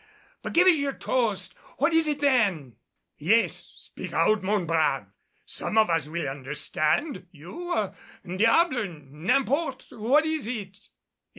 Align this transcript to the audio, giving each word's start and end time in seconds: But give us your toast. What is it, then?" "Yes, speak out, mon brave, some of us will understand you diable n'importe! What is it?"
But 0.41 0.53
give 0.53 0.65
us 0.67 0.77
your 0.77 0.93
toast. 0.93 1.53
What 1.77 1.93
is 1.93 2.07
it, 2.07 2.21
then?" 2.21 2.75
"Yes, 3.19 3.53
speak 3.57 4.13
out, 4.13 4.41
mon 4.41 4.65
brave, 4.65 5.03
some 5.45 5.77
of 5.77 5.91
us 5.91 6.07
will 6.07 6.27
understand 6.27 7.27
you 7.29 7.93
diable 8.25 8.83
n'importe! 9.11 9.85
What 9.91 10.25
is 10.25 10.47
it?" 10.47 10.89